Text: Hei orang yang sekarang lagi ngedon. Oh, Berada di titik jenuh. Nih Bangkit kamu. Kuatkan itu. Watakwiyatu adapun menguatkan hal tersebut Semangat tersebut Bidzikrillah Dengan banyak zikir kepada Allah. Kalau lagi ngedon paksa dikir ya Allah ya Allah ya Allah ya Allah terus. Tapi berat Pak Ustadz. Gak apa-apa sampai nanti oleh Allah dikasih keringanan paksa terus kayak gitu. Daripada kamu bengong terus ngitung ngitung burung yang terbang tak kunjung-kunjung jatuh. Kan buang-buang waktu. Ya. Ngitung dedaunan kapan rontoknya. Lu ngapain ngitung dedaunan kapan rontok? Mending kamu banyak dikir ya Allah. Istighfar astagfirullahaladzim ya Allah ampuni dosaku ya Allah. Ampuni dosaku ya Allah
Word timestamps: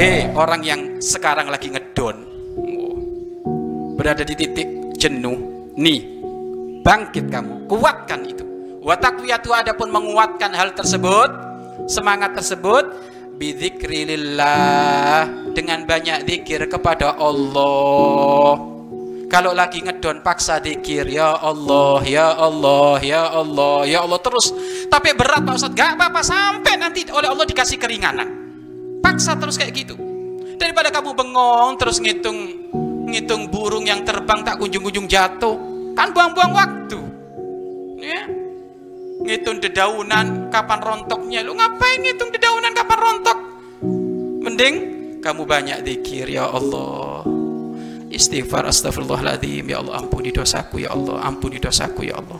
Hei 0.00 0.32
orang 0.32 0.64
yang 0.64 0.96
sekarang 0.96 1.52
lagi 1.52 1.68
ngedon. 1.68 2.16
Oh, 2.56 2.96
Berada 4.00 4.24
di 4.24 4.32
titik 4.32 4.96
jenuh. 4.96 5.36
Nih 5.76 6.00
Bangkit 6.80 7.28
kamu. 7.28 7.68
Kuatkan 7.68 8.24
itu. 8.24 8.40
Watakwiyatu 8.80 9.52
adapun 9.52 9.92
menguatkan 9.92 10.56
hal 10.56 10.72
tersebut 10.72 11.28
Semangat 11.84 12.32
tersebut 12.32 12.88
Bidzikrillah 13.36 15.28
Dengan 15.52 15.84
banyak 15.84 16.24
zikir 16.24 16.64
kepada 16.64 17.20
Allah. 17.20 18.56
Kalau 19.28 19.52
lagi 19.52 19.84
ngedon 19.84 20.24
paksa 20.24 20.64
dikir 20.64 21.12
ya 21.12 21.36
Allah 21.44 22.00
ya 22.08 22.40
Allah 22.40 22.96
ya 23.04 23.28
Allah 23.36 23.84
ya 23.84 24.00
Allah 24.08 24.20
terus. 24.24 24.48
Tapi 24.88 25.12
berat 25.12 25.44
Pak 25.44 25.60
Ustadz. 25.60 25.76
Gak 25.76 26.00
apa-apa 26.00 26.24
sampai 26.24 26.80
nanti 26.80 27.04
oleh 27.12 27.28
Allah 27.28 27.44
dikasih 27.44 27.76
keringanan 27.76 28.39
paksa 29.00 29.34
terus 29.40 29.56
kayak 29.56 29.72
gitu. 29.74 29.94
Daripada 30.60 30.92
kamu 30.92 31.16
bengong 31.16 31.80
terus 31.80 31.98
ngitung 31.98 32.70
ngitung 33.10 33.50
burung 33.50 33.88
yang 33.88 34.04
terbang 34.06 34.44
tak 34.46 34.60
kunjung-kunjung 34.60 35.10
jatuh. 35.10 35.56
Kan 35.96 36.14
buang-buang 36.14 36.52
waktu. 36.54 37.00
Ya. 37.98 38.22
Ngitung 39.20 39.58
dedaunan 39.58 40.52
kapan 40.52 40.80
rontoknya. 40.80 41.40
Lu 41.42 41.56
ngapain 41.56 41.98
ngitung 42.04 42.30
dedaunan 42.30 42.72
kapan 42.76 42.98
rontok? 43.00 43.38
Mending 44.46 44.74
kamu 45.24 45.42
banyak 45.44 45.78
dikir 45.82 46.30
ya 46.30 46.46
Allah. 46.46 47.26
Istighfar 48.10 48.68
astagfirullahaladzim 48.68 49.64
ya 49.66 49.82
Allah 49.82 49.98
ampuni 49.98 50.30
dosaku 50.30 50.84
ya 50.84 50.94
Allah. 50.94 51.24
Ampuni 51.24 51.58
dosaku 51.58 52.06
ya 52.06 52.20
Allah 52.20 52.38